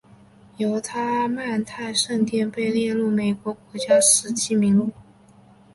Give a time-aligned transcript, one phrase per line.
[0.57, 4.89] 犹他曼泰圣殿被列入美国国家史迹名录。